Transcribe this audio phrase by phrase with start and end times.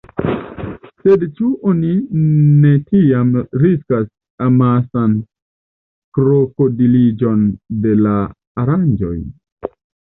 [1.01, 1.91] Sed ĉu oni
[2.63, 3.29] ne tiam
[3.65, 4.09] riskas
[4.49, 5.15] amasan
[6.19, 7.49] krokodiliĝon
[7.87, 8.17] de la
[8.67, 9.17] aranĝoj?